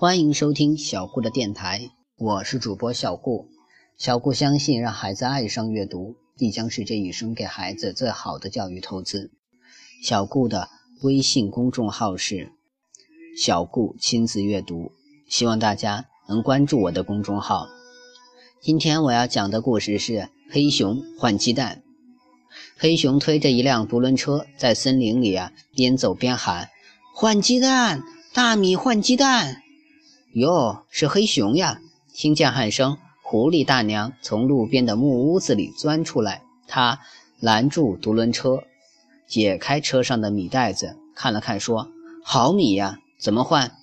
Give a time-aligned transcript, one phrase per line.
[0.00, 3.50] 欢迎收听小顾的电台，我是主播小顾。
[3.98, 9.30] 小顾相信，让孩子爱上阅读，必将是这一生给孩子最好的教育投资。
[10.02, 10.70] 小顾的
[11.02, 12.50] 微信公众号是
[13.38, 14.92] “小顾亲子阅读”，
[15.28, 17.68] 希望大家能关注我的公众号。
[18.62, 21.82] 今天我要讲的故事是黑熊换鸡蛋。
[22.78, 26.70] 黑熊推着一辆独轮车在森林里啊，边走边喊
[27.14, 29.62] ：“换鸡蛋，大米换鸡蛋。”
[30.34, 31.80] 哟，是黑熊呀！
[32.14, 37.00] 听见喊声，狐狸大娘从路边的木屋子里钻出来，她
[37.40, 38.62] 拦住独轮车，
[39.26, 41.88] 解开车上的米袋子，看了看，说
[42.22, 43.76] ：“好米呀，怎么换？”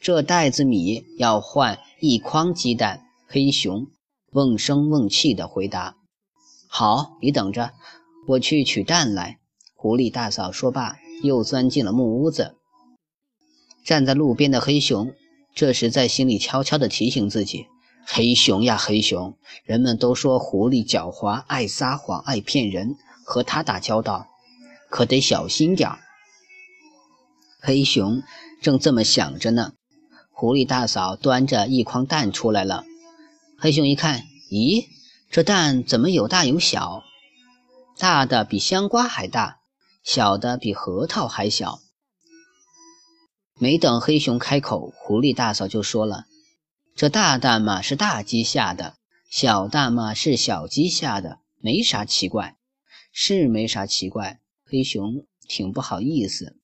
[0.00, 3.02] 这袋子米要换一筐鸡蛋。
[3.26, 3.88] 黑熊
[4.30, 5.96] 瓮声瓮气地回答
[6.70, 7.72] ：“好，你等着，
[8.28, 9.40] 我去取蛋来。”
[9.74, 12.54] 狐狸大嫂说罢，又钻进了木屋子。
[13.84, 15.12] 站在路边的黑熊。
[15.58, 17.66] 这时，在心里悄悄地提醒自己
[18.06, 19.36] ：“黑熊呀，黑熊！
[19.64, 24.28] 人们都说狐狸狡猾，爱撒谎，爱骗人，和它打交道
[24.88, 25.98] 可得小心点儿。”
[27.58, 28.22] 黑熊
[28.62, 29.72] 正这么想着呢，
[30.30, 32.84] 狐狸大嫂端着一筐蛋出来了。
[33.58, 34.86] 黑熊一看，咦，
[35.28, 37.02] 这蛋怎么有大有小？
[37.98, 39.58] 大的比香瓜还大，
[40.04, 41.80] 小的比核桃还小。
[43.60, 46.26] 没等黑熊开口，狐狸大嫂就说了
[46.94, 48.96] ：“这大蛋嘛是大鸡下的，
[49.28, 52.56] 小蛋嘛是小鸡下的，没啥奇怪，
[53.10, 56.56] 是没啥奇怪。”黑熊挺不好意思，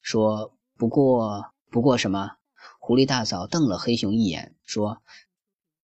[0.00, 2.36] 说：“不过，不过什么？”
[2.80, 5.02] 狐狸大嫂瞪了黑熊一眼，说：“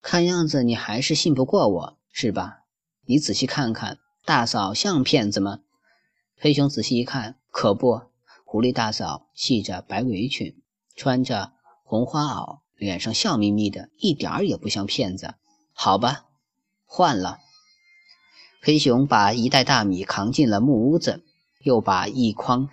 [0.01, 2.61] 看样子你还是信不过我，是吧？
[3.05, 5.61] 你仔细看看，大嫂像骗子吗？”
[6.41, 8.01] 黑熊仔细一看，可不。
[8.55, 10.55] 狐狸大嫂系着白围裙，
[10.95, 15.35] 穿着红花袄，脸上笑眯眯的，一点儿也不像骗子。
[15.73, 16.27] 好吧，
[16.85, 17.41] 换了。
[18.63, 21.25] 黑熊把一袋大米扛进了木屋子，
[21.65, 22.69] 又把一筐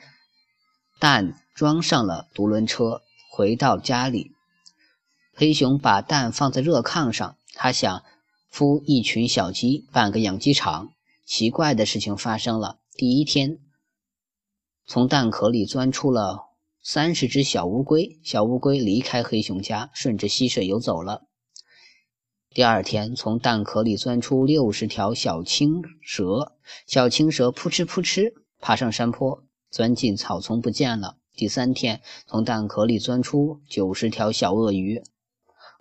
[1.00, 3.01] 蛋装上了独轮车，
[3.31, 4.33] 回到家里。
[5.33, 8.03] 黑熊把蛋放在热炕上，他想
[8.53, 10.91] 孵一群小鸡，办个养鸡场。
[11.25, 13.57] 奇怪的事情发生了，第一天。
[14.91, 16.50] 从蛋壳里钻出了
[16.84, 21.29] 三十只小乌龟，小乌龟离开黑熊家，顺着溪水游走了。
[22.50, 31.16] 第二天，从蛋壳里钻出六十条小青蛇，小青蛇扑哧扑哧爬上山坡，钻进草丛不见了。
[31.35, 35.01] 第三天，从蛋壳里钻出九十条小鳄鱼，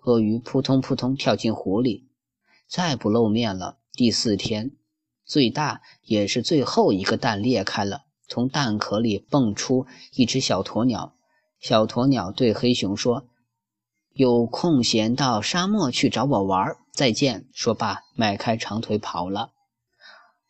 [0.05, 2.07] 鳄鱼扑通扑通跳进湖里，
[2.65, 3.79] 再不露面了。
[3.91, 4.71] 第四天，
[5.25, 8.05] 最大也是最后一个蛋裂开了。
[8.31, 11.13] 从蛋壳里蹦出一只小鸵鸟，
[11.59, 13.25] 小鸵鸟对黑熊说
[14.15, 19.49] ：“有空闲到沙漠去找我玩，再见。”说罢，迈开长腿跑了。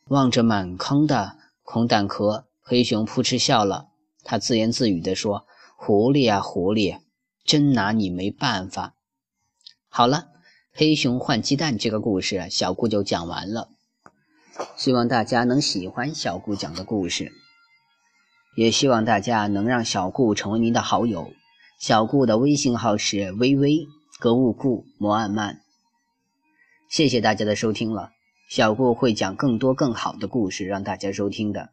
[0.09, 3.88] 望着满坑的空蛋壳，黑熊扑哧笑了。
[4.24, 7.00] 他自言自语地说：“狐狸啊，狐狸，
[7.44, 8.94] 真拿你没办法。”
[9.90, 10.28] 好了，
[10.72, 13.70] 黑熊换鸡蛋这个故事，小顾就讲完了。
[14.78, 17.41] 希望大家能喜欢小顾讲的故事。
[18.56, 21.32] 也希望大家能让小顾成为您的好友。
[21.80, 23.88] 小顾的微信号是微微
[24.20, 25.62] 格物顾摩安曼。
[26.90, 28.12] 谢谢大家的收听了，
[28.50, 31.70] 小顾会讲更多更好的故事让大家收听的。